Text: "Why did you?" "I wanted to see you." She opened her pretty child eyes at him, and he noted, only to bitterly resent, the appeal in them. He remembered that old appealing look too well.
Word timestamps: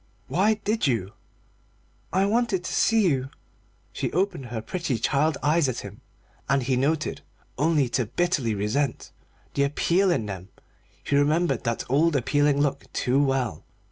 "Why 0.27 0.55
did 0.55 0.87
you?" 0.87 1.13
"I 2.11 2.25
wanted 2.25 2.63
to 2.63 2.73
see 2.73 3.07
you." 3.07 3.29
She 3.93 4.11
opened 4.13 4.47
her 4.47 4.59
pretty 4.59 4.97
child 4.97 5.37
eyes 5.43 5.69
at 5.69 5.81
him, 5.81 6.01
and 6.49 6.63
he 6.63 6.75
noted, 6.75 7.21
only 7.55 7.87
to 7.89 8.07
bitterly 8.07 8.55
resent, 8.55 9.11
the 9.53 9.61
appeal 9.61 10.09
in 10.09 10.25
them. 10.25 10.49
He 11.03 11.15
remembered 11.15 11.65
that 11.65 11.85
old 11.87 12.15
appealing 12.15 12.59
look 12.61 12.91
too 12.93 13.23
well. 13.23 13.63